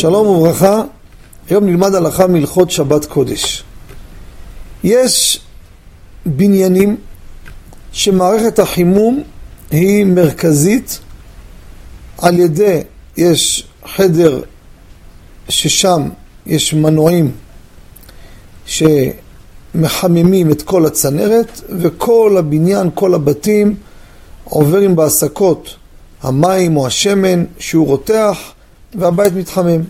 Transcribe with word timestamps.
שלום 0.00 0.26
וברכה, 0.26 0.82
היום 1.50 1.66
נלמד 1.66 1.94
הלכה 1.94 2.26
מהלכות 2.26 2.70
שבת 2.70 3.04
קודש. 3.06 3.62
יש 4.84 5.40
בניינים 6.26 6.96
שמערכת 7.92 8.58
החימום 8.58 9.22
היא 9.70 10.04
מרכזית. 10.04 10.98
על 12.18 12.38
ידי, 12.38 12.80
יש 13.16 13.66
חדר 13.86 14.42
ששם 15.48 16.08
יש 16.46 16.74
מנועים 16.74 17.32
שמחממים 18.66 20.50
את 20.50 20.62
כל 20.62 20.86
הצנרת 20.86 21.60
וכל 21.68 22.36
הבניין, 22.38 22.90
כל 22.94 23.14
הבתים 23.14 23.74
עוברים 24.44 24.96
בהסקות 24.96 25.76
המים 26.22 26.76
או 26.76 26.86
השמן 26.86 27.44
שהוא 27.58 27.86
רותח 27.86 28.52
והבית 28.94 29.32
מתחמם. 29.32 29.80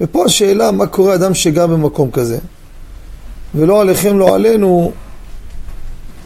ופה 0.00 0.24
השאלה 0.24 0.70
מה 0.70 0.86
קורה 0.86 1.14
אדם 1.14 1.34
שגר 1.34 1.66
במקום 1.66 2.10
כזה 2.10 2.38
ולא 3.54 3.80
עליכם 3.80 4.18
לא 4.18 4.34
עלינו 4.34 4.92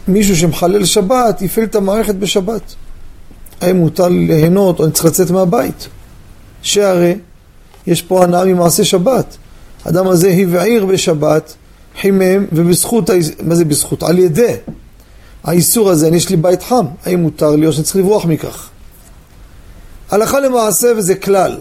מישהו 0.07 0.35
שמחלל 0.35 0.85
שבת 0.85 1.41
יפעיל 1.41 1.65
את 1.65 1.75
המערכת 1.75 2.15
בשבת 2.15 2.75
האם 3.61 3.77
מותר 3.77 4.07
ליהנות 4.07 4.79
או 4.79 4.85
אני 4.85 4.91
צריך 4.91 5.05
לצאת 5.05 5.31
מהבית 5.31 5.87
שהרי 6.61 7.15
יש 7.87 8.01
פה 8.01 8.23
הנאה 8.23 8.45
ממעשה 8.45 8.83
שבת 8.83 9.37
האדם 9.85 10.07
הזה 10.07 10.29
הבעיר 10.29 10.85
בשבת 10.85 11.53
חימם 12.01 12.45
ובזכות, 12.51 13.09
מה 13.43 13.55
זה 13.55 13.65
בזכות? 13.65 14.03
על 14.03 14.19
ידי 14.19 14.55
האיסור 15.43 15.89
הזה, 15.89 16.07
אני 16.07 16.17
יש 16.17 16.29
לי 16.29 16.35
בית 16.35 16.63
חם, 16.63 16.85
האם 17.05 17.21
מותר 17.21 17.55
לי 17.55 17.67
או 17.67 17.73
שאני 17.73 17.83
צריך 17.83 17.95
לברוח 17.95 18.25
מכך? 18.25 18.70
הלכה 20.11 20.39
למעשה 20.39 20.87
וזה 20.97 21.15
כלל. 21.15 21.57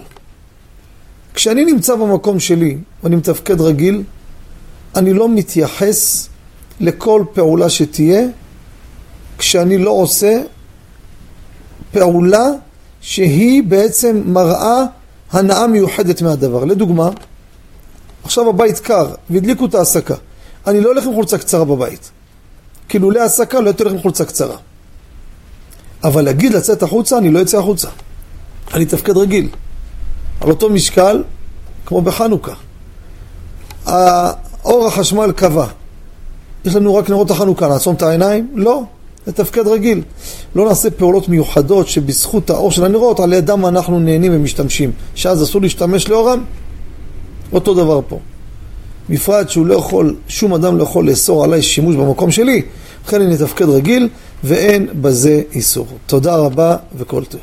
כשאני 1.34 1.64
נמצא 1.64 1.94
במקום 1.94 2.40
שלי 2.40 2.78
ואני 3.02 3.16
מתפקד 3.16 3.60
רגיל, 3.60 4.02
אני 4.96 5.12
לא 5.12 5.28
מתייחס 5.28 6.28
לכל 6.80 7.24
פעולה 7.32 7.68
שתהיה 7.70 8.26
כשאני 9.38 9.78
לא 9.78 9.90
עושה 9.90 10.42
פעולה 11.92 12.46
שהיא 13.00 13.62
בעצם 13.62 14.22
מראה 14.26 14.84
הנאה 15.32 15.66
מיוחדת 15.66 16.22
מהדבר. 16.22 16.64
לדוגמה, 16.64 17.10
עכשיו 18.24 18.48
הבית 18.48 18.78
קר 18.78 19.14
והדליקו 19.30 19.66
את 19.66 19.74
ההסקה. 19.74 20.14
אני 20.66 20.80
לא 20.80 20.88
הולך 20.88 21.06
עם 21.06 21.14
חולצה 21.14 21.38
קצרה 21.38 21.64
בבית. 21.64 22.10
כי 22.88 22.98
לולא 22.98 23.20
הסקה 23.20 23.60
לא 23.60 23.66
הייתי 23.66 23.82
הולך 23.82 23.94
עם 23.94 24.02
חולצה 24.02 24.24
קצרה. 24.24 24.56
אבל 26.04 26.24
להגיד 26.24 26.52
לצאת 26.52 26.82
החוצה, 26.82 27.18
אני 27.18 27.30
לא 27.30 27.42
אצא 27.42 27.58
החוצה. 27.58 27.88
אני 28.74 28.86
תפקד 28.86 29.16
רגיל. 29.16 29.48
על 30.40 30.50
אותו 30.50 30.70
משקל, 30.70 31.22
כמו 31.86 32.00
בחנוכה. 32.00 32.52
האור 33.86 34.86
החשמל 34.86 35.32
קבע. 35.36 35.66
יש 36.64 36.76
לנו 36.76 36.94
רק 36.94 37.10
נרות 37.10 37.30
החנוכה, 37.30 37.68
נעצום 37.68 37.94
את 37.94 38.02
העיניים? 38.02 38.48
לא, 38.54 38.82
זה 39.26 39.32
תפקד 39.32 39.66
רגיל. 39.66 40.02
לא 40.54 40.68
נעשה 40.68 40.90
פעולות 40.90 41.28
מיוחדות 41.28 41.88
שבזכות 41.88 42.50
האור 42.50 42.70
של 42.70 42.84
הנרות, 42.84 43.20
על 43.20 43.32
ידם 43.32 43.66
אנחנו 43.66 44.00
נהנים 44.00 44.32
ומשתמשים. 44.34 44.92
שאז 45.14 45.42
אסור 45.42 45.62
להשתמש 45.62 46.08
לאורם? 46.08 46.44
אותו 47.52 47.74
דבר 47.74 48.00
פה. 48.08 48.18
בפרט 49.10 49.50
שהוא 49.50 49.66
לא 49.66 49.74
יכול, 49.74 50.16
שום 50.28 50.54
אדם 50.54 50.78
לא 50.78 50.82
יכול 50.82 51.08
לאסור 51.08 51.44
עליי 51.44 51.62
שימוש 51.62 51.96
במקום 51.96 52.30
שלי, 52.30 52.62
לכן 53.06 53.20
אני 53.20 53.34
אתפקד 53.34 53.68
רגיל 53.68 54.08
ואין 54.44 54.86
בזה 55.00 55.42
איסור. 55.52 55.86
תודה 56.06 56.36
רבה 56.36 56.76
וכל 56.98 57.24
טוב. 57.24 57.40